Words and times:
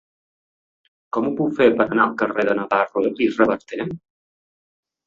Com 1.17 1.27
ho 1.29 1.33
puc 1.41 1.53
fer 1.61 1.67
per 1.83 1.87
anar 1.87 2.07
al 2.09 2.17
carrer 2.23 2.47
de 2.51 2.57
Navarro 2.63 3.05
i 3.13 3.31
Reverter? 3.39 3.89